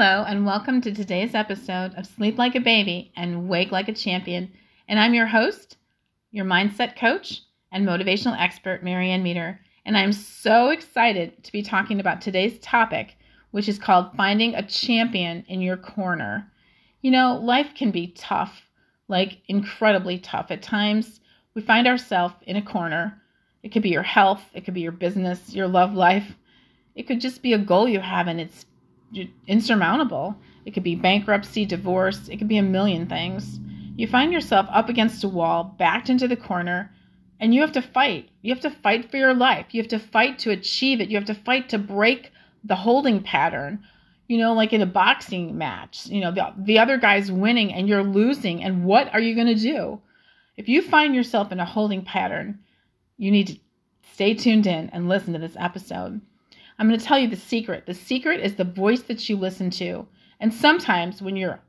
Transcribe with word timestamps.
Hello, 0.00 0.22
and 0.22 0.46
welcome 0.46 0.80
to 0.82 0.92
today's 0.92 1.34
episode 1.34 1.92
of 1.96 2.06
Sleep 2.06 2.38
Like 2.38 2.54
a 2.54 2.60
Baby 2.60 3.10
and 3.16 3.48
Wake 3.48 3.72
Like 3.72 3.88
a 3.88 3.92
Champion. 3.92 4.48
And 4.86 4.96
I'm 4.96 5.12
your 5.12 5.26
host, 5.26 5.76
your 6.30 6.44
mindset 6.44 6.96
coach, 6.96 7.42
and 7.72 7.84
motivational 7.84 8.40
expert, 8.40 8.84
Marianne 8.84 9.24
Meter. 9.24 9.58
And 9.84 9.98
I'm 9.98 10.12
so 10.12 10.68
excited 10.68 11.42
to 11.42 11.50
be 11.50 11.62
talking 11.62 11.98
about 11.98 12.20
today's 12.20 12.60
topic, 12.60 13.16
which 13.50 13.68
is 13.68 13.80
called 13.80 14.16
Finding 14.16 14.54
a 14.54 14.64
Champion 14.64 15.44
in 15.48 15.60
Your 15.60 15.76
Corner. 15.76 16.48
You 17.02 17.10
know, 17.10 17.34
life 17.34 17.70
can 17.74 17.90
be 17.90 18.12
tough, 18.16 18.68
like 19.08 19.38
incredibly 19.48 20.20
tough. 20.20 20.52
At 20.52 20.62
times, 20.62 21.18
we 21.54 21.62
find 21.62 21.88
ourselves 21.88 22.36
in 22.46 22.54
a 22.54 22.62
corner. 22.62 23.20
It 23.64 23.72
could 23.72 23.82
be 23.82 23.90
your 23.90 24.04
health, 24.04 24.44
it 24.54 24.64
could 24.64 24.74
be 24.74 24.82
your 24.82 24.92
business, 24.92 25.52
your 25.52 25.66
love 25.66 25.92
life. 25.92 26.36
It 26.94 27.08
could 27.08 27.20
just 27.20 27.42
be 27.42 27.52
a 27.52 27.58
goal 27.58 27.88
you 27.88 27.98
have 27.98 28.28
and 28.28 28.40
it's 28.40 28.64
insurmountable. 29.46 30.36
It 30.64 30.72
could 30.72 30.82
be 30.82 30.94
bankruptcy, 30.94 31.64
divorce, 31.64 32.28
it 32.28 32.36
could 32.36 32.48
be 32.48 32.58
a 32.58 32.62
million 32.62 33.06
things. 33.06 33.58
You 33.96 34.06
find 34.06 34.32
yourself 34.32 34.66
up 34.70 34.88
against 34.88 35.24
a 35.24 35.28
wall, 35.28 35.74
backed 35.78 36.08
into 36.08 36.28
the 36.28 36.36
corner, 36.36 36.92
and 37.40 37.54
you 37.54 37.60
have 37.62 37.72
to 37.72 37.82
fight. 37.82 38.28
You 38.42 38.52
have 38.52 38.62
to 38.62 38.70
fight 38.70 39.10
for 39.10 39.16
your 39.16 39.34
life. 39.34 39.66
You 39.70 39.82
have 39.82 39.90
to 39.90 39.98
fight 39.98 40.38
to 40.40 40.50
achieve 40.50 41.00
it. 41.00 41.08
You 41.08 41.16
have 41.16 41.26
to 41.26 41.34
fight 41.34 41.68
to 41.70 41.78
break 41.78 42.32
the 42.64 42.76
holding 42.76 43.22
pattern. 43.22 43.84
You 44.26 44.38
know, 44.38 44.52
like 44.52 44.72
in 44.72 44.82
a 44.82 44.86
boxing 44.86 45.56
match, 45.56 46.06
you 46.06 46.20
know, 46.20 46.30
the, 46.30 46.52
the 46.58 46.78
other 46.78 46.98
guy's 46.98 47.32
winning 47.32 47.72
and 47.72 47.88
you're 47.88 48.02
losing. 48.02 48.62
And 48.62 48.84
what 48.84 49.12
are 49.14 49.20
you 49.20 49.34
going 49.34 49.46
to 49.46 49.54
do? 49.54 50.00
If 50.56 50.68
you 50.68 50.82
find 50.82 51.14
yourself 51.14 51.50
in 51.50 51.60
a 51.60 51.64
holding 51.64 52.04
pattern, 52.04 52.58
you 53.16 53.30
need 53.30 53.46
to 53.46 53.58
stay 54.12 54.34
tuned 54.34 54.66
in 54.66 54.90
and 54.90 55.08
listen 55.08 55.32
to 55.32 55.38
this 55.38 55.56
episode. 55.58 56.20
I'm 56.78 56.88
going 56.88 56.98
to 56.98 57.04
tell 57.04 57.18
you 57.18 57.28
the 57.28 57.36
secret. 57.36 57.86
The 57.86 57.94
secret 57.94 58.40
is 58.40 58.54
the 58.54 58.64
voice 58.64 59.02
that 59.02 59.28
you 59.28 59.36
listen 59.36 59.70
to. 59.70 60.06
And 60.40 60.54
sometimes 60.54 61.20
when 61.20 61.36
you're 61.36 61.60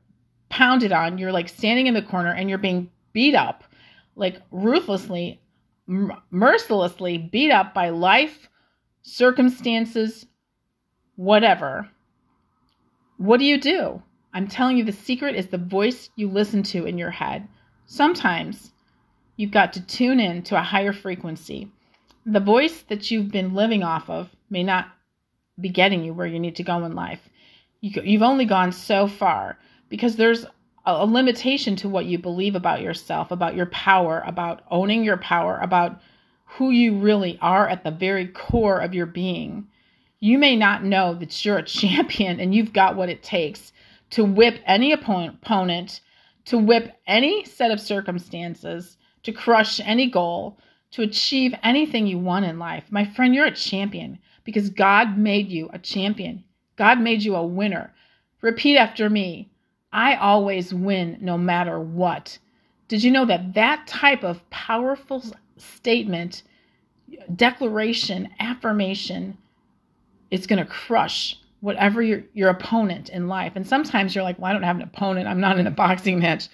pounded 0.48 0.92
on, 0.92 1.18
you're 1.18 1.32
like 1.32 1.48
standing 1.48 1.86
in 1.86 1.94
the 1.94 2.02
corner 2.02 2.32
and 2.32 2.48
you're 2.48 2.58
being 2.58 2.90
beat 3.12 3.34
up, 3.34 3.64
like 4.14 4.40
ruthlessly, 4.52 5.40
mercilessly 6.30 7.18
beat 7.18 7.50
up 7.50 7.74
by 7.74 7.88
life, 7.88 8.48
circumstances, 9.02 10.26
whatever. 11.16 11.88
What 13.16 13.40
do 13.40 13.44
you 13.44 13.60
do? 13.60 14.02
I'm 14.32 14.46
telling 14.46 14.76
you, 14.76 14.84
the 14.84 14.92
secret 14.92 15.34
is 15.34 15.48
the 15.48 15.58
voice 15.58 16.10
you 16.14 16.30
listen 16.30 16.62
to 16.64 16.86
in 16.86 16.96
your 16.96 17.10
head. 17.10 17.48
Sometimes 17.86 18.72
you've 19.36 19.50
got 19.50 19.72
to 19.72 19.84
tune 19.86 20.20
in 20.20 20.42
to 20.44 20.56
a 20.56 20.62
higher 20.62 20.92
frequency. 20.92 21.68
The 22.24 22.38
voice 22.38 22.82
that 22.82 23.10
you've 23.10 23.32
been 23.32 23.54
living 23.54 23.82
off 23.82 24.08
of 24.08 24.28
may 24.50 24.62
not 24.62 24.88
be 25.60 25.68
getting 25.68 26.04
you 26.04 26.12
where 26.12 26.26
you 26.26 26.38
need 26.38 26.56
to 26.56 26.62
go 26.62 26.84
in 26.84 26.94
life. 26.94 27.28
You, 27.80 28.02
you've 28.02 28.22
only 28.22 28.44
gone 28.44 28.72
so 28.72 29.06
far 29.06 29.58
because 29.88 30.16
there's 30.16 30.46
a 30.86 31.06
limitation 31.06 31.76
to 31.76 31.88
what 31.88 32.06
you 32.06 32.18
believe 32.18 32.54
about 32.54 32.80
yourself, 32.80 33.30
about 33.30 33.54
your 33.54 33.66
power, 33.66 34.22
about 34.26 34.62
owning 34.70 35.04
your 35.04 35.18
power, 35.18 35.58
about 35.58 36.00
who 36.44 36.70
you 36.70 36.98
really 36.98 37.38
are 37.40 37.68
at 37.68 37.84
the 37.84 37.90
very 37.90 38.26
core 38.26 38.80
of 38.80 38.94
your 38.94 39.06
being. 39.06 39.66
You 40.20 40.38
may 40.38 40.56
not 40.56 40.84
know 40.84 41.14
that 41.14 41.44
you're 41.44 41.58
a 41.58 41.62
champion 41.80 42.40
and 42.40 42.54
you've 42.54 42.72
got 42.72 42.96
what 42.96 43.08
it 43.08 43.22
takes 43.22 43.72
to 44.10 44.24
whip 44.24 44.58
any 44.66 44.92
opponent, 44.92 46.00
to 46.46 46.58
whip 46.58 46.96
any 47.06 47.44
set 47.44 47.70
of 47.70 47.80
circumstances, 47.80 48.96
to 49.22 49.32
crush 49.32 49.80
any 49.80 50.10
goal, 50.10 50.58
to 50.90 51.02
achieve 51.02 51.54
anything 51.62 52.06
you 52.06 52.18
want 52.18 52.44
in 52.44 52.58
life. 52.58 52.84
My 52.90 53.04
friend, 53.04 53.34
you're 53.34 53.46
a 53.46 53.54
champion 53.54 54.18
because 54.52 54.70
God 54.70 55.18
made 55.18 55.48
you 55.48 55.70
a 55.72 55.78
champion. 55.78 56.44
God 56.76 57.00
made 57.00 57.22
you 57.22 57.36
a 57.36 57.44
winner. 57.44 57.92
Repeat 58.42 58.76
after 58.76 59.10
me 59.10 59.50
I 59.92 60.16
always 60.16 60.72
win 60.72 61.18
no 61.20 61.36
matter 61.36 61.80
what. 61.80 62.38
Did 62.88 63.02
you 63.02 63.10
know 63.10 63.24
that 63.26 63.54
that 63.54 63.86
type 63.86 64.24
of 64.24 64.48
powerful 64.50 65.24
statement, 65.56 66.42
declaration, 67.34 68.28
affirmation 68.38 69.36
is 70.30 70.46
going 70.46 70.58
to 70.58 70.70
crush 70.70 71.38
whatever 71.60 72.02
your, 72.02 72.22
your 72.34 72.50
opponent 72.50 73.08
in 73.08 73.28
life? 73.28 73.52
And 73.56 73.66
sometimes 73.66 74.14
you're 74.14 74.24
like, 74.24 74.38
well, 74.38 74.50
I 74.50 74.52
don't 74.52 74.62
have 74.62 74.76
an 74.76 74.82
opponent. 74.82 75.26
I'm 75.28 75.40
not 75.40 75.58
in 75.58 75.66
a 75.66 75.70
boxing 75.82 76.20
match. 76.20 76.48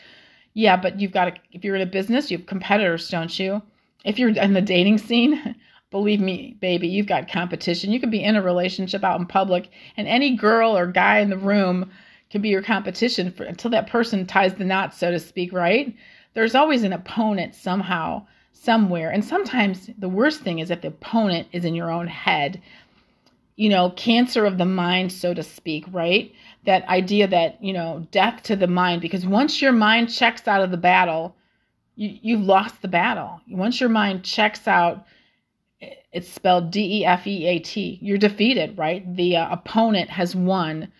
Yeah, 0.55 0.77
but 0.77 0.99
you've 0.99 1.13
got 1.13 1.27
to, 1.27 1.35
if 1.53 1.65
you're 1.65 1.77
in 1.77 1.83
a 1.83 1.87
business, 1.87 2.31
you 2.31 2.39
have 2.39 2.47
competitors, 2.47 3.09
don't 3.11 3.39
you? 3.39 3.61
If 4.05 4.19
you're 4.19 4.31
in 4.31 4.55
the 4.55 4.63
dating 4.63 4.99
scene, 4.99 5.57
Believe 5.91 6.21
me, 6.21 6.57
baby, 6.61 6.89
you've 6.89 7.07
got 7.07 7.31
competition. 7.31 7.93
You 7.93 8.01
can 8.01 8.11
be 8.11 8.23
in 8.23 8.37
a 8.37 8.43
relationship 8.43 9.05
out 9.05 9.21
in 9.21 9.27
public, 9.27 9.71
and 9.97 10.09
any 10.09 10.37
girl 10.37 10.77
or 10.77 10.87
guy 10.87 11.21
in 11.21 11.31
the 11.31 11.37
room 11.37 11.91
can 12.29 12.43
be 12.43 12.49
your 12.49 12.63
competition 12.63 13.31
for, 13.31 13.45
until 13.45 13.71
that 13.71 13.87
person 13.87 14.27
ties 14.27 14.55
the 14.55 14.65
knot, 14.65 14.95
so 14.95 15.13
to 15.13 15.21
speak, 15.21 15.53
right? 15.53 15.95
There's 16.35 16.57
always 16.57 16.83
an 16.83 16.93
opponent 16.93 17.55
somehow, 17.55 18.27
somewhere. 18.53 19.11
And 19.11 19.25
sometimes 19.25 19.89
the 19.97 20.09
worst 20.09 20.41
thing 20.41 20.59
is 20.59 20.71
if 20.71 20.83
the 20.83 20.89
opponent 20.89 21.47
is 21.53 21.65
in 21.65 21.75
your 21.75 21.91
own 21.91 22.09
head. 22.09 22.61
You 23.55 23.71
know, 23.71 23.91
cancer 23.91 24.45
of 24.45 24.59
the 24.59 24.67
mind, 24.67 25.13
so 25.13 25.33
to 25.33 25.43
speak, 25.43 25.85
right? 25.91 26.33
That 26.67 26.87
idea 26.89 27.29
that, 27.29 27.63
you 27.63 27.73
know, 27.73 28.07
death 28.11 28.43
to 28.45 28.57
the 28.57 28.67
mind, 28.67 29.01
because 29.01 29.25
once 29.25 29.63
your 29.63 29.73
mind 29.73 30.13
checks 30.13 30.47
out 30.49 30.63
of 30.63 30.73
the 30.73 30.77
battle, 30.77 31.35
you, 31.95 32.19
you've 32.21 32.43
lost 32.43 32.83
the 32.83 32.89
battle. 32.89 33.41
Once 33.49 33.81
your 33.81 33.89
mind 33.89 34.25
checks 34.25 34.67
out, 34.67 35.07
it's 36.17 36.33
spelled 36.33 36.71
D 36.71 37.01
E 37.01 37.05
F 37.05 37.27
E 37.27 37.47
A 37.47 37.59
T. 37.59 37.99
You're 38.01 38.17
defeated, 38.17 38.79
right? 38.79 39.05
The 39.17 39.37
uh, 39.37 39.53
opponent 39.53 40.09
has 40.09 40.35
won. 40.35 40.91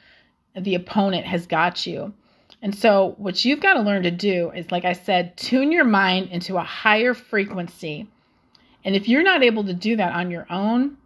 The 0.55 0.75
opponent 0.75 1.25
has 1.25 1.47
got 1.47 1.87
you. 1.87 2.13
And 2.61 2.75
so, 2.75 3.15
what 3.17 3.43
you've 3.43 3.61
got 3.61 3.75
to 3.75 3.81
learn 3.81 4.03
to 4.03 4.11
do 4.11 4.51
is, 4.51 4.71
like 4.71 4.85
I 4.85 4.93
said, 4.93 5.35
tune 5.39 5.73
your 5.73 5.85
mind 5.85 6.29
into 6.33 6.59
a 6.59 6.63
higher 6.63 7.15
frequency. 7.15 8.07
And 8.85 8.95
if 8.95 9.09
you're 9.09 9.23
not 9.23 9.43
able 9.43 9.65
to 9.65 9.73
do 9.73 9.97
that 9.97 10.13
on 10.13 10.31
your 10.31 10.47
own, 10.51 10.99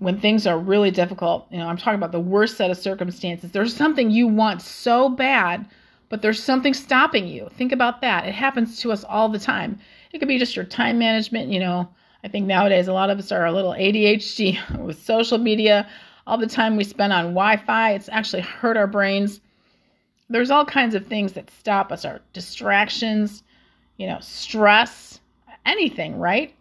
when 0.00 0.18
things 0.18 0.44
are 0.44 0.58
really 0.58 0.90
difficult, 0.90 1.46
you 1.52 1.58
know, 1.58 1.68
I'm 1.68 1.76
talking 1.76 1.98
about 1.98 2.10
the 2.10 2.18
worst 2.18 2.56
set 2.56 2.72
of 2.72 2.76
circumstances, 2.76 3.52
there's 3.52 3.74
something 3.74 4.10
you 4.10 4.26
want 4.26 4.62
so 4.62 5.08
bad, 5.08 5.68
but 6.08 6.22
there's 6.22 6.42
something 6.42 6.74
stopping 6.74 7.28
you. 7.28 7.48
Think 7.56 7.70
about 7.70 8.00
that. 8.00 8.26
It 8.26 8.34
happens 8.34 8.80
to 8.80 8.90
us 8.90 9.04
all 9.04 9.28
the 9.28 9.38
time. 9.38 9.78
It 10.12 10.18
could 10.18 10.26
be 10.26 10.40
just 10.40 10.56
your 10.56 10.64
time 10.64 10.98
management, 10.98 11.52
you 11.52 11.60
know, 11.60 11.88
I 12.24 12.28
think 12.28 12.46
nowadays 12.46 12.88
a 12.88 12.92
lot 12.92 13.10
of 13.10 13.18
us 13.18 13.32
are 13.32 13.46
a 13.46 13.52
little 13.52 13.72
ADHD 13.72 14.78
with 14.84 15.02
social 15.02 15.38
media. 15.38 15.88
All 16.26 16.38
the 16.38 16.46
time 16.46 16.76
we 16.76 16.84
spend 16.84 17.12
on 17.12 17.34
Wi 17.34 17.56
Fi, 17.56 17.92
it's 17.92 18.08
actually 18.08 18.42
hurt 18.42 18.76
our 18.76 18.86
brains. 18.86 19.40
There's 20.28 20.50
all 20.50 20.64
kinds 20.64 20.94
of 20.94 21.06
things 21.06 21.32
that 21.32 21.50
stop 21.50 21.90
us, 21.90 22.04
our 22.04 22.20
distractions, 22.32 23.42
you 23.96 24.06
know, 24.06 24.18
stress, 24.20 25.20
anything, 25.66 26.18
right? 26.18 26.54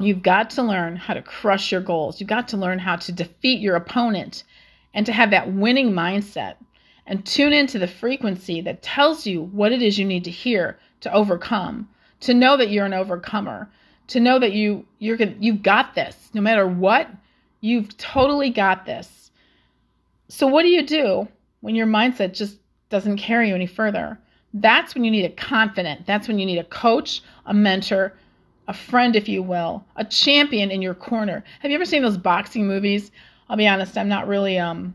You've 0.00 0.22
got 0.22 0.50
to 0.50 0.62
learn 0.62 0.96
how 0.96 1.14
to 1.14 1.22
crush 1.22 1.72
your 1.72 1.80
goals. 1.80 2.20
You've 2.20 2.28
got 2.28 2.48
to 2.48 2.56
learn 2.56 2.78
how 2.78 2.96
to 2.96 3.12
defeat 3.12 3.60
your 3.60 3.76
opponent 3.76 4.44
and 4.92 5.06
to 5.06 5.12
have 5.12 5.30
that 5.30 5.52
winning 5.52 5.92
mindset 5.92 6.56
and 7.06 7.24
tune 7.24 7.52
into 7.52 7.78
the 7.78 7.86
frequency 7.86 8.60
that 8.60 8.82
tells 8.82 9.26
you 9.26 9.42
what 9.42 9.72
it 9.72 9.82
is 9.82 9.98
you 9.98 10.04
need 10.04 10.24
to 10.24 10.30
hear 10.30 10.78
to 11.00 11.12
overcome 11.12 11.88
to 12.20 12.34
know 12.34 12.56
that 12.56 12.70
you're 12.70 12.86
an 12.86 12.94
overcomer, 12.94 13.68
to 14.08 14.20
know 14.20 14.38
that 14.38 14.52
you 14.52 14.86
you're 14.98 15.16
gonna, 15.16 15.34
you've 15.38 15.62
got 15.62 15.94
this 15.94 16.30
no 16.34 16.40
matter 16.40 16.66
what, 16.66 17.08
you've 17.60 17.96
totally 17.96 18.50
got 18.50 18.86
this. 18.86 19.30
So 20.28 20.46
what 20.46 20.62
do 20.62 20.68
you 20.68 20.86
do 20.86 21.28
when 21.60 21.74
your 21.74 21.86
mindset 21.86 22.34
just 22.34 22.58
doesn't 22.90 23.18
carry 23.18 23.48
you 23.48 23.54
any 23.54 23.66
further? 23.66 24.18
That's 24.54 24.94
when 24.94 25.04
you 25.04 25.10
need 25.10 25.24
a 25.24 25.30
confident. 25.30 26.06
That's 26.06 26.28
when 26.28 26.38
you 26.38 26.46
need 26.46 26.58
a 26.58 26.64
coach, 26.64 27.22
a 27.46 27.54
mentor, 27.54 28.14
a 28.66 28.74
friend, 28.74 29.16
if 29.16 29.28
you 29.28 29.42
will, 29.42 29.84
a 29.96 30.04
champion 30.04 30.70
in 30.70 30.82
your 30.82 30.94
corner. 30.94 31.44
Have 31.60 31.70
you 31.70 31.74
ever 31.74 31.84
seen 31.84 32.02
those 32.02 32.16
boxing 32.18 32.66
movies? 32.66 33.10
I'll 33.48 33.56
be 33.56 33.66
honest, 33.66 33.96
I'm 33.96 34.08
not 34.08 34.28
really 34.28 34.58
um 34.58 34.94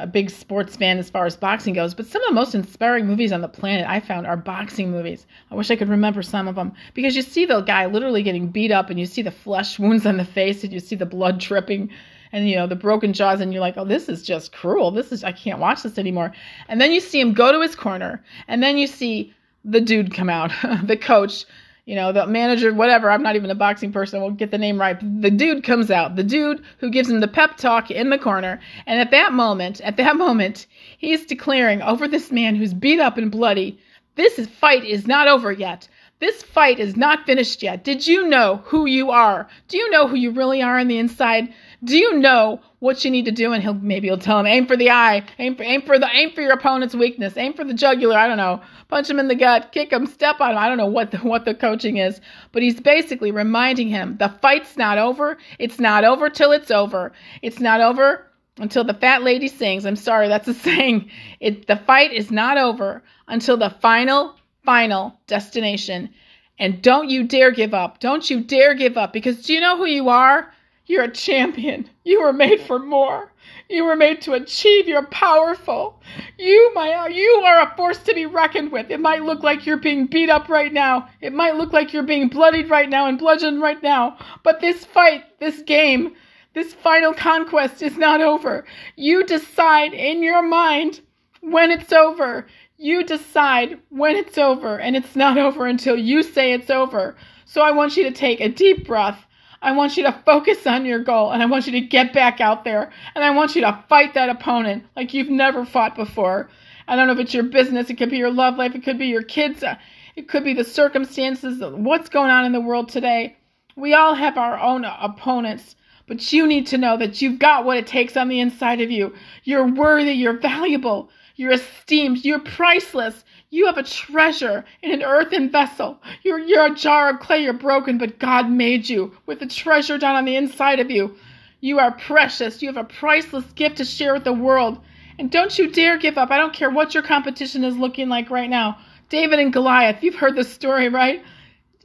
a 0.00 0.06
big 0.06 0.30
sports 0.30 0.76
fan 0.76 0.98
as 0.98 1.10
far 1.10 1.26
as 1.26 1.36
boxing 1.36 1.74
goes, 1.74 1.94
but 1.94 2.06
some 2.06 2.22
of 2.22 2.28
the 2.28 2.34
most 2.34 2.54
inspiring 2.54 3.06
movies 3.06 3.32
on 3.32 3.40
the 3.40 3.48
planet 3.48 3.86
I 3.86 4.00
found 4.00 4.26
are 4.26 4.36
boxing 4.36 4.90
movies. 4.90 5.26
I 5.50 5.54
wish 5.54 5.70
I 5.70 5.76
could 5.76 5.88
remember 5.88 6.22
some 6.22 6.48
of 6.48 6.54
them 6.54 6.72
because 6.94 7.14
you 7.14 7.22
see 7.22 7.44
the 7.44 7.60
guy 7.60 7.86
literally 7.86 8.22
getting 8.22 8.48
beat 8.48 8.72
up 8.72 8.90
and 8.90 8.98
you 8.98 9.06
see 9.06 9.22
the 9.22 9.30
flesh 9.30 9.78
wounds 9.78 10.06
on 10.06 10.16
the 10.16 10.24
face 10.24 10.64
and 10.64 10.72
you 10.72 10.80
see 10.80 10.96
the 10.96 11.06
blood 11.06 11.38
dripping 11.38 11.90
and 12.32 12.48
you 12.48 12.56
know 12.56 12.66
the 12.66 12.76
broken 12.76 13.12
jaws 13.12 13.40
and 13.40 13.52
you're 13.52 13.60
like, 13.60 13.76
"Oh, 13.76 13.84
this 13.84 14.08
is 14.08 14.22
just 14.22 14.52
cruel. 14.52 14.90
This 14.90 15.12
is 15.12 15.24
I 15.24 15.32
can't 15.32 15.58
watch 15.58 15.82
this 15.82 15.98
anymore." 15.98 16.32
And 16.68 16.80
then 16.80 16.92
you 16.92 17.00
see 17.00 17.20
him 17.20 17.32
go 17.32 17.52
to 17.52 17.60
his 17.60 17.74
corner 17.74 18.24
and 18.48 18.62
then 18.62 18.78
you 18.78 18.86
see 18.86 19.34
the 19.64 19.80
dude 19.80 20.14
come 20.14 20.30
out, 20.30 20.52
the 20.84 20.96
coach 20.96 21.44
you 21.90 21.96
know, 21.96 22.12
the 22.12 22.24
manager, 22.24 22.72
whatever. 22.72 23.10
I'm 23.10 23.24
not 23.24 23.34
even 23.34 23.50
a 23.50 23.54
boxing 23.56 23.90
person. 23.90 24.20
Won't 24.20 24.36
get 24.36 24.52
the 24.52 24.58
name 24.58 24.80
right. 24.80 24.96
The 25.20 25.28
dude 25.28 25.64
comes 25.64 25.90
out, 25.90 26.14
the 26.14 26.22
dude 26.22 26.62
who 26.78 26.88
gives 26.88 27.10
him 27.10 27.18
the 27.18 27.26
pep 27.26 27.56
talk 27.56 27.90
in 27.90 28.10
the 28.10 28.18
corner. 28.18 28.60
And 28.86 29.00
at 29.00 29.10
that 29.10 29.32
moment, 29.32 29.80
at 29.80 29.96
that 29.96 30.14
moment, 30.14 30.68
he's 30.98 31.26
declaring 31.26 31.82
over 31.82 32.06
this 32.06 32.30
man 32.30 32.54
who's 32.54 32.72
beat 32.72 33.00
up 33.00 33.18
and 33.18 33.28
bloody, 33.28 33.76
this 34.14 34.38
fight 34.46 34.84
is 34.84 35.08
not 35.08 35.26
over 35.26 35.50
yet. 35.50 35.88
This 36.20 36.44
fight 36.44 36.78
is 36.78 36.96
not 36.96 37.26
finished 37.26 37.60
yet. 37.60 37.82
Did 37.82 38.06
you 38.06 38.28
know 38.28 38.62
who 38.66 38.86
you 38.86 39.10
are? 39.10 39.48
Do 39.66 39.76
you 39.76 39.90
know 39.90 40.06
who 40.06 40.14
you 40.14 40.30
really 40.30 40.62
are 40.62 40.78
on 40.78 40.86
the 40.86 40.98
inside? 40.98 41.52
Do 41.82 41.96
you 41.96 42.18
know 42.18 42.60
what 42.78 43.04
you 43.04 43.10
need 43.10 43.24
to 43.24 43.30
do? 43.30 43.52
And 43.52 43.62
he'll 43.62 43.72
maybe 43.74 44.08
he'll 44.08 44.18
tell 44.18 44.38
him, 44.38 44.46
aim 44.46 44.66
for 44.66 44.76
the 44.76 44.90
eye, 44.90 45.24
aim 45.38 45.56
for 45.56 45.62
aim 45.62 45.80
for 45.82 45.98
the 45.98 46.08
aim 46.12 46.32
for 46.32 46.42
your 46.42 46.52
opponent's 46.52 46.94
weakness, 46.94 47.36
aim 47.38 47.54
for 47.54 47.64
the 47.64 47.72
jugular. 47.72 48.18
I 48.18 48.28
don't 48.28 48.36
know, 48.36 48.60
punch 48.88 49.08
him 49.08 49.18
in 49.18 49.28
the 49.28 49.34
gut, 49.34 49.72
kick 49.72 49.92
him, 49.92 50.06
step 50.06 50.40
on 50.40 50.50
him. 50.50 50.58
I 50.58 50.68
don't 50.68 50.76
know 50.76 50.86
what 50.86 51.10
the, 51.10 51.18
what 51.18 51.46
the 51.46 51.54
coaching 51.54 51.96
is, 51.96 52.20
but 52.52 52.62
he's 52.62 52.80
basically 52.80 53.30
reminding 53.30 53.88
him 53.88 54.18
the 54.18 54.28
fight's 54.42 54.76
not 54.76 54.98
over. 54.98 55.38
It's 55.58 55.80
not 55.80 56.04
over 56.04 56.28
till 56.28 56.52
it's 56.52 56.70
over. 56.70 57.12
It's 57.40 57.60
not 57.60 57.80
over 57.80 58.26
until 58.58 58.84
the 58.84 58.94
fat 58.94 59.22
lady 59.22 59.48
sings. 59.48 59.86
I'm 59.86 59.96
sorry, 59.96 60.28
that's 60.28 60.48
a 60.48 60.54
saying. 60.68 61.10
It 61.40 61.66
the 61.66 61.76
fight 61.76 62.12
is 62.12 62.30
not 62.30 62.58
over 62.58 63.02
until 63.26 63.56
the 63.56 63.70
final 63.80 64.36
final 64.64 65.18
destination. 65.26 66.10
And 66.58 66.82
don't 66.82 67.08
you 67.08 67.24
dare 67.24 67.52
give 67.52 67.72
up. 67.72 68.00
Don't 68.00 68.28
you 68.28 68.42
dare 68.42 68.74
give 68.74 68.98
up 68.98 69.14
because 69.14 69.46
do 69.46 69.54
you 69.54 69.60
know 69.60 69.78
who 69.78 69.86
you 69.86 70.10
are? 70.10 70.52
You're 70.90 71.04
a 71.04 71.12
champion. 71.12 71.88
You 72.02 72.20
were 72.20 72.32
made 72.32 72.62
for 72.62 72.80
more. 72.80 73.32
You 73.68 73.84
were 73.84 73.94
made 73.94 74.20
to 74.22 74.32
achieve. 74.32 74.88
You're 74.88 75.06
powerful. 75.06 76.02
You, 76.36 76.72
my, 76.74 77.06
you 77.06 77.42
are 77.44 77.62
a 77.62 77.76
force 77.76 77.98
to 77.98 78.12
be 78.12 78.26
reckoned 78.26 78.72
with. 78.72 78.90
It 78.90 78.98
might 78.98 79.22
look 79.22 79.44
like 79.44 79.64
you're 79.64 79.76
being 79.76 80.08
beat 80.08 80.28
up 80.28 80.48
right 80.48 80.72
now. 80.72 81.08
It 81.20 81.32
might 81.32 81.54
look 81.54 81.72
like 81.72 81.92
you're 81.92 82.02
being 82.02 82.26
bloodied 82.26 82.70
right 82.70 82.88
now 82.88 83.06
and 83.06 83.20
bludgeoned 83.20 83.62
right 83.62 83.80
now. 83.80 84.18
But 84.42 84.60
this 84.60 84.84
fight, 84.84 85.38
this 85.38 85.62
game, 85.62 86.16
this 86.54 86.74
final 86.74 87.14
conquest 87.14 87.82
is 87.82 87.96
not 87.96 88.20
over. 88.20 88.64
You 88.96 89.22
decide 89.24 89.94
in 89.94 90.24
your 90.24 90.42
mind 90.42 91.02
when 91.40 91.70
it's 91.70 91.92
over. 91.92 92.48
You 92.78 93.04
decide 93.04 93.78
when 93.90 94.16
it's 94.16 94.38
over, 94.38 94.80
and 94.80 94.96
it's 94.96 95.14
not 95.14 95.38
over 95.38 95.66
until 95.66 95.96
you 95.96 96.24
say 96.24 96.52
it's 96.52 96.68
over. 96.68 97.14
So 97.44 97.60
I 97.60 97.70
want 97.70 97.96
you 97.96 98.02
to 98.02 98.10
take 98.10 98.40
a 98.40 98.48
deep 98.48 98.88
breath 98.88 99.24
I 99.62 99.72
want 99.72 99.96
you 99.96 100.04
to 100.04 100.22
focus 100.24 100.66
on 100.66 100.86
your 100.86 101.00
goal 101.00 101.32
and 101.32 101.42
I 101.42 101.46
want 101.46 101.66
you 101.66 101.72
to 101.72 101.80
get 101.82 102.14
back 102.14 102.40
out 102.40 102.64
there 102.64 102.90
and 103.14 103.22
I 103.22 103.30
want 103.30 103.54
you 103.54 103.60
to 103.60 103.84
fight 103.88 104.14
that 104.14 104.30
opponent 104.30 104.84
like 104.96 105.12
you've 105.12 105.28
never 105.28 105.66
fought 105.66 105.94
before. 105.94 106.48
I 106.88 106.96
don't 106.96 107.06
know 107.06 107.12
if 107.12 107.18
it's 107.18 107.34
your 107.34 107.44
business, 107.44 107.90
it 107.90 107.98
could 107.98 108.10
be 108.10 108.16
your 108.16 108.32
love 108.32 108.56
life, 108.56 108.74
it 108.74 108.82
could 108.82 108.98
be 108.98 109.06
your 109.06 109.22
kids, 109.22 109.62
uh, 109.62 109.76
it 110.16 110.28
could 110.28 110.44
be 110.44 110.54
the 110.54 110.64
circumstances, 110.64 111.62
what's 111.62 112.08
going 112.08 112.30
on 112.30 112.46
in 112.46 112.52
the 112.52 112.60
world 112.60 112.88
today. 112.88 113.36
We 113.76 113.94
all 113.94 114.14
have 114.14 114.38
our 114.38 114.58
own 114.58 114.84
opponents, 114.84 115.76
but 116.06 116.32
you 116.32 116.46
need 116.46 116.66
to 116.68 116.78
know 116.78 116.96
that 116.96 117.20
you've 117.20 117.38
got 117.38 117.64
what 117.64 117.76
it 117.76 117.86
takes 117.86 118.16
on 118.16 118.28
the 118.28 118.40
inside 118.40 118.80
of 118.80 118.90
you. 118.90 119.14
You're 119.44 119.66
worthy, 119.66 120.12
you're 120.12 120.38
valuable, 120.38 121.10
you're 121.40 121.52
esteemed, 121.52 122.22
you're 122.22 122.38
priceless. 122.38 123.24
You 123.48 123.64
have 123.64 123.78
a 123.78 123.82
treasure 123.82 124.62
in 124.82 124.92
an 124.92 125.02
earthen 125.02 125.48
vessel. 125.48 125.98
You're, 126.22 126.38
you're 126.38 126.66
a 126.66 126.74
jar 126.74 127.08
of 127.08 127.20
clay, 127.20 127.42
you're 127.42 127.54
broken, 127.54 127.96
but 127.96 128.18
God 128.18 128.50
made 128.50 128.90
you 128.90 129.16
with 129.24 129.40
a 129.40 129.46
treasure 129.46 129.96
down 129.96 130.16
on 130.16 130.26
the 130.26 130.36
inside 130.36 130.80
of 130.80 130.90
you. 130.90 131.16
You 131.62 131.78
are 131.78 131.92
precious. 131.92 132.60
You 132.60 132.68
have 132.68 132.76
a 132.76 132.84
priceless 132.84 133.46
gift 133.54 133.78
to 133.78 133.86
share 133.86 134.12
with 134.12 134.24
the 134.24 134.34
world. 134.34 134.80
And 135.18 135.30
don't 135.30 135.58
you 135.58 135.70
dare 135.70 135.96
give 135.96 136.18
up. 136.18 136.30
I 136.30 136.36
don't 136.36 136.52
care 136.52 136.68
what 136.68 136.92
your 136.92 137.02
competition 137.02 137.64
is 137.64 137.74
looking 137.74 138.10
like 138.10 138.28
right 138.28 138.50
now. 138.50 138.76
David 139.08 139.38
and 139.38 139.50
Goliath, 139.50 140.02
you've 140.02 140.16
heard 140.16 140.36
the 140.36 140.44
story, 140.44 140.90
right? 140.90 141.24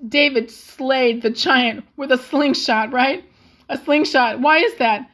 David 0.05 0.51
slayed 0.51 1.21
the 1.21 1.29
giant 1.29 1.85
with 1.95 2.11
a 2.11 2.17
slingshot, 2.17 2.91
right? 2.91 3.23
A 3.69 3.77
slingshot. 3.77 4.41
Why 4.41 4.57
is 4.57 4.75
that? 4.79 5.09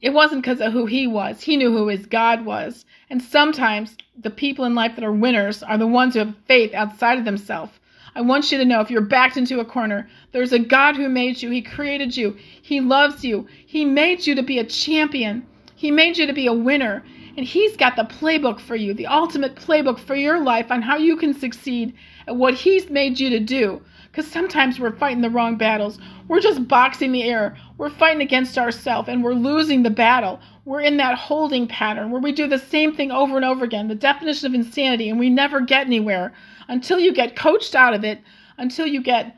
It 0.00 0.12
wasn't 0.12 0.42
because 0.42 0.60
of 0.60 0.72
who 0.72 0.86
he 0.86 1.06
was. 1.06 1.42
He 1.42 1.56
knew 1.56 1.72
who 1.72 1.88
his 1.88 2.06
God 2.06 2.44
was. 2.44 2.84
And 3.10 3.20
sometimes 3.20 3.96
the 4.16 4.30
people 4.30 4.64
in 4.64 4.74
life 4.74 4.94
that 4.94 5.04
are 5.04 5.12
winners 5.12 5.62
are 5.62 5.78
the 5.78 5.86
ones 5.86 6.14
who 6.14 6.20
have 6.20 6.34
faith 6.46 6.72
outside 6.74 7.18
of 7.18 7.24
themselves. 7.24 7.72
I 8.14 8.20
want 8.20 8.50
you 8.50 8.58
to 8.58 8.64
know 8.64 8.80
if 8.80 8.90
you're 8.90 9.00
backed 9.00 9.36
into 9.36 9.60
a 9.60 9.64
corner, 9.64 10.08
there's 10.32 10.52
a 10.52 10.58
God 10.58 10.96
who 10.96 11.08
made 11.08 11.42
you. 11.42 11.50
He 11.50 11.62
created 11.62 12.16
you. 12.16 12.36
He 12.62 12.80
loves 12.80 13.24
you. 13.24 13.46
He 13.66 13.84
made 13.84 14.26
you 14.26 14.34
to 14.34 14.42
be 14.42 14.58
a 14.58 14.64
champion. 14.64 15.46
He 15.74 15.90
made 15.90 16.16
you 16.16 16.26
to 16.26 16.32
be 16.32 16.46
a 16.46 16.52
winner. 16.52 17.04
And 17.38 17.46
He's 17.46 17.74
got 17.76 17.96
the 17.96 18.02
playbook 18.02 18.60
for 18.60 18.76
you, 18.76 18.92
the 18.92 19.06
ultimate 19.06 19.54
playbook 19.54 19.98
for 19.98 20.14
your 20.14 20.42
life 20.42 20.70
on 20.70 20.82
how 20.82 20.98
you 20.98 21.16
can 21.16 21.32
succeed 21.32 21.94
at 22.26 22.36
what 22.36 22.52
He's 22.52 22.90
made 22.90 23.18
you 23.18 23.30
to 23.30 23.40
do. 23.40 23.80
Because 24.10 24.30
sometimes 24.30 24.78
we're 24.78 24.96
fighting 24.96 25.22
the 25.22 25.30
wrong 25.30 25.56
battles. 25.56 25.98
We're 26.26 26.40
just 26.40 26.68
boxing 26.68 27.12
the 27.12 27.22
air. 27.22 27.56
We're 27.78 27.90
fighting 27.90 28.20
against 28.20 28.58
ourselves 28.58 29.08
and 29.08 29.24
we're 29.24 29.34
losing 29.34 29.82
the 29.82 29.90
battle 29.90 30.40
we're 30.68 30.82
in 30.82 30.98
that 30.98 31.16
holding 31.16 31.66
pattern 31.66 32.10
where 32.10 32.20
we 32.20 32.30
do 32.30 32.46
the 32.46 32.58
same 32.58 32.94
thing 32.94 33.10
over 33.10 33.36
and 33.36 33.44
over 33.44 33.64
again, 33.64 33.88
the 33.88 33.94
definition 33.94 34.46
of 34.46 34.54
insanity, 34.54 35.08
and 35.08 35.18
we 35.18 35.30
never 35.30 35.62
get 35.62 35.86
anywhere 35.86 36.30
until 36.68 37.00
you 37.00 37.10
get 37.14 37.34
coached 37.34 37.74
out 37.74 37.94
of 37.94 38.04
it, 38.04 38.20
until 38.58 38.86
you 38.86 39.02
get 39.02 39.34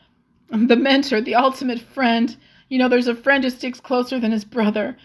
the 0.50 0.74
mentor, 0.74 1.20
the 1.20 1.36
ultimate 1.36 1.78
friend. 1.78 2.36
You 2.68 2.78
know, 2.78 2.88
there's 2.88 3.06
a 3.06 3.14
friend 3.14 3.44
who 3.44 3.50
sticks 3.50 3.78
closer 3.78 4.18
than 4.18 4.32
his 4.32 4.44
brother, 4.44 4.96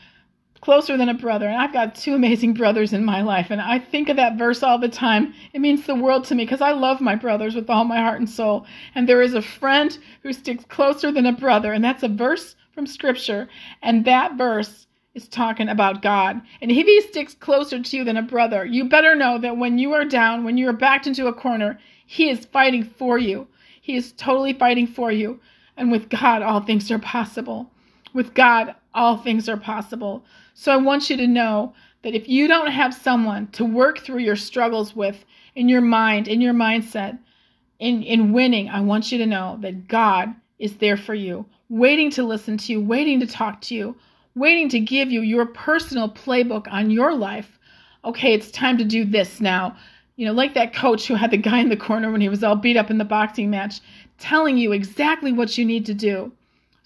closer 0.66 0.98
than 0.98 1.10
a 1.10 1.14
brother. 1.14 1.48
And 1.48 1.62
I've 1.62 1.72
got 1.72 1.94
two 1.94 2.16
amazing 2.16 2.56
brothers 2.56 2.92
in 2.92 3.06
my 3.06 3.22
life, 3.22 3.52
and 3.52 3.62
I 3.62 3.78
think 3.78 4.10
of 4.10 4.16
that 4.16 4.36
verse 4.36 4.64
all 4.64 4.80
the 4.80 4.90
time. 4.90 5.32
It 5.54 5.62
means 5.62 5.86
the 5.86 5.94
world 5.94 6.26
to 6.26 6.36
me 6.36 6.44
because 6.44 6.60
I 6.60 6.72
love 6.72 7.00
my 7.00 7.14
brothers 7.14 7.54
with 7.54 7.70
all 7.70 7.84
my 7.84 8.00
heart 8.00 8.20
and 8.20 8.28
soul. 8.28 8.66
And 8.96 9.08
there 9.08 9.22
is 9.22 9.36
a 9.36 9.44
friend 9.44 9.96
who 10.24 10.34
sticks 10.34 10.66
closer 10.66 11.12
than 11.12 11.28
a 11.28 11.32
brother, 11.32 11.72
and 11.72 11.84
that's 11.84 12.02
a 12.02 12.08
verse 12.08 12.56
from 12.74 12.88
Scripture. 12.88 13.48
And 13.84 14.06
that 14.06 14.40
verse 14.40 14.88
is 15.14 15.28
talking 15.28 15.70
about 15.70 16.02
God. 16.02 16.42
And 16.64 16.72
if 16.72 16.88
he 16.88 17.00
sticks 17.02 17.36
closer 17.36 17.80
to 17.80 17.98
you 17.98 18.04
than 18.04 18.18
a 18.18 18.24
brother, 18.24 18.66
you 18.66 18.90
better 18.90 19.14
know 19.14 19.38
that 19.38 19.58
when 19.58 19.78
you 19.78 19.94
are 19.94 20.04
down, 20.04 20.44
when 20.44 20.58
you 20.58 20.68
are 20.68 20.74
backed 20.74 21.06
into 21.06 21.28
a 21.28 21.34
corner, 21.34 21.78
he 22.08 22.28
is 22.28 22.46
fighting 22.46 22.84
for 22.84 23.20
you. 23.20 23.48
He 23.80 23.96
is 23.96 24.14
totally 24.14 24.54
fighting 24.54 24.88
for 24.88 25.12
you. 25.12 25.40
And 25.78 25.92
with 25.92 26.10
God, 26.10 26.42
all 26.42 26.62
things 26.62 26.90
are 26.90 26.98
possible. 26.98 27.70
With 28.16 28.34
God, 28.34 28.74
all 28.94 29.18
things 29.18 29.50
are 29.50 29.58
possible. 29.58 30.24
So 30.54 30.72
I 30.72 30.78
want 30.78 31.10
you 31.10 31.18
to 31.18 31.28
know 31.28 31.74
that 32.02 32.16
if 32.16 32.30
you 32.30 32.48
don't 32.48 32.72
have 32.72 32.94
someone 32.94 33.48
to 33.48 33.66
work 33.66 34.00
through 34.00 34.20
your 34.20 34.38
struggles 34.38 34.96
with 34.96 35.26
in 35.54 35.68
your 35.68 35.82
mind, 35.82 36.30
in 36.30 36.40
your 36.40 36.54
mindset, 36.54 37.20
in, 37.78 38.04
in 38.04 38.32
winning, 38.32 38.70
I 38.70 38.80
want 38.80 39.12
you 39.12 39.18
to 39.18 39.26
know 39.26 39.58
that 39.60 39.90
God 39.90 40.34
is 40.60 40.78
there 40.78 40.96
for 40.96 41.14
you, 41.14 41.46
waiting 41.68 42.10
to 42.12 42.24
listen 42.24 42.56
to 42.60 42.72
you, 42.72 42.80
waiting 42.80 43.20
to 43.20 43.28
talk 43.28 43.60
to 43.64 43.76
you, 43.76 43.98
waiting 44.34 44.70
to 44.70 44.80
give 44.80 45.12
you 45.12 45.20
your 45.20 45.48
personal 45.48 46.08
playbook 46.10 46.72
on 46.72 46.92
your 46.92 47.14
life. 47.14 47.60
Okay, 48.06 48.34
it's 48.34 48.50
time 48.50 48.78
to 48.78 48.86
do 48.86 49.04
this 49.04 49.42
now. 49.42 49.76
You 50.16 50.26
know, 50.26 50.32
like 50.32 50.54
that 50.54 50.74
coach 50.74 51.06
who 51.06 51.16
had 51.16 51.32
the 51.32 51.38
guy 51.38 51.60
in 51.60 51.68
the 51.68 51.76
corner 51.76 52.10
when 52.14 52.22
he 52.22 52.30
was 52.30 52.46
all 52.46 52.56
beat 52.56 52.78
up 52.78 52.90
in 52.90 52.98
the 52.98 53.04
boxing 53.04 53.50
match, 53.50 53.82
telling 54.20 54.58
you 54.58 54.72
exactly 54.72 55.34
what 55.34 55.58
you 55.58 55.66
need 55.66 55.86
to 55.88 55.94
do. 55.94 56.32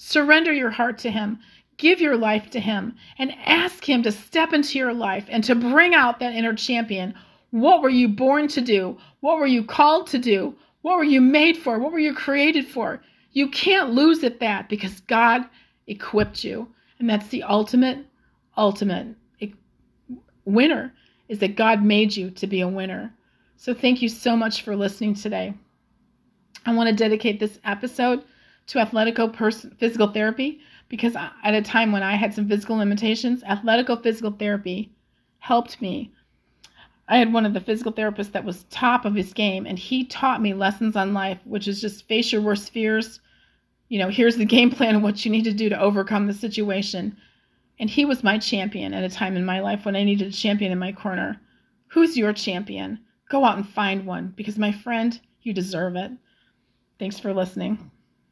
Surrender 0.01 0.53
your 0.53 0.69
heart 0.69 0.97
to 0.99 1.11
him. 1.11 1.39
Give 1.75 1.99
your 1.99 2.15
life 2.15 2.49
to 2.51 2.59
him 2.61 2.95
and 3.17 3.35
ask 3.45 3.87
him 3.87 4.01
to 4.03 4.13
step 4.13 4.53
into 4.53 4.79
your 4.79 4.93
life 4.93 5.25
and 5.27 5.43
to 5.43 5.55
bring 5.55 5.93
out 5.93 6.19
that 6.19 6.33
inner 6.33 6.53
champion. 6.53 7.13
What 7.51 7.81
were 7.81 7.89
you 7.89 8.07
born 8.07 8.47
to 8.49 8.61
do? 8.61 8.97
What 9.19 9.39
were 9.39 9.45
you 9.45 9.61
called 9.61 10.07
to 10.07 10.17
do? 10.17 10.55
What 10.83 10.95
were 10.95 11.03
you 11.03 11.19
made 11.19 11.57
for? 11.57 11.79
What 11.79 11.91
were 11.91 11.99
you 11.99 12.13
created 12.13 12.65
for? 12.65 13.01
You 13.33 13.49
can't 13.49 13.91
lose 13.91 14.23
at 14.23 14.39
that 14.39 14.69
because 14.69 15.01
God 15.01 15.43
equipped 15.85 16.45
you. 16.45 16.69
And 16.99 17.09
that's 17.09 17.27
the 17.27 17.43
ultimate, 17.43 18.05
ultimate 18.55 19.17
winner 20.45 20.93
is 21.27 21.39
that 21.39 21.57
God 21.57 21.83
made 21.83 22.15
you 22.15 22.31
to 22.31 22.47
be 22.47 22.61
a 22.61 22.67
winner. 22.69 23.13
So 23.57 23.73
thank 23.73 24.01
you 24.01 24.07
so 24.07 24.37
much 24.37 24.61
for 24.61 24.77
listening 24.77 25.15
today. 25.15 25.53
I 26.65 26.73
want 26.73 26.89
to 26.89 26.95
dedicate 26.95 27.41
this 27.41 27.59
episode 27.65 28.23
to 28.69 28.79
athletico 28.79 29.31
pers- 29.31 29.67
physical 29.77 30.07
therapy 30.07 30.59
because 30.89 31.15
at 31.15 31.53
a 31.53 31.61
time 31.61 31.91
when 31.91 32.03
I 32.03 32.15
had 32.15 32.33
some 32.33 32.47
physical 32.47 32.77
limitations, 32.77 33.43
athletico 33.43 34.01
physical 34.01 34.31
therapy 34.31 34.91
helped 35.39 35.81
me. 35.81 36.11
I 37.07 37.17
had 37.17 37.33
one 37.33 37.45
of 37.45 37.53
the 37.53 37.61
physical 37.61 37.91
therapists 37.91 38.31
that 38.33 38.45
was 38.45 38.65
top 38.65 39.05
of 39.05 39.15
his 39.15 39.33
game, 39.33 39.65
and 39.65 39.79
he 39.79 40.05
taught 40.05 40.41
me 40.41 40.53
lessons 40.53 40.95
on 40.95 41.13
life, 41.13 41.39
which 41.45 41.67
is 41.67 41.81
just 41.81 42.07
face 42.07 42.31
your 42.31 42.41
worst 42.41 42.71
fears, 42.71 43.19
you 43.89 43.97
know, 43.97 44.09
here's 44.09 44.37
the 44.37 44.45
game 44.45 44.69
plan 44.69 44.95
of 44.95 45.01
what 45.01 45.25
you 45.25 45.31
need 45.31 45.45
to 45.45 45.53
do 45.53 45.67
to 45.69 45.81
overcome 45.81 46.27
the 46.27 46.33
situation. 46.33 47.17
And 47.79 47.89
he 47.89 48.05
was 48.05 48.23
my 48.23 48.37
champion 48.37 48.93
at 48.93 49.03
a 49.03 49.09
time 49.09 49.35
in 49.35 49.45
my 49.45 49.59
life 49.61 49.85
when 49.85 49.95
I 49.95 50.03
needed 50.03 50.27
a 50.27 50.31
champion 50.31 50.71
in 50.71 50.77
my 50.77 50.91
corner. 50.91 51.41
Who's 51.87 52.15
your 52.15 52.33
champion? 52.33 52.99
Go 53.29 53.43
out 53.43 53.57
and 53.57 53.67
find 53.67 54.05
one 54.05 54.33
because, 54.35 54.59
my 54.59 54.71
friend, 54.71 55.19
you 55.41 55.53
deserve 55.53 55.95
it. 55.95 56.11
Thanks 56.99 57.19
for 57.19 57.33
listening. 57.33 57.89